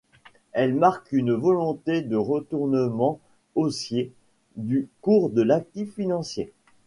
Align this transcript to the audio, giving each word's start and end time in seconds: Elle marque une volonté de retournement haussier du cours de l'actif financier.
Elle 0.53 0.73
marque 0.73 1.11
une 1.11 1.31
volonté 1.31 2.01
de 2.01 2.15
retournement 2.15 3.19
haussier 3.53 4.11
du 4.55 4.89
cours 5.01 5.29
de 5.29 5.43
l'actif 5.43 5.93
financier. 5.93 6.51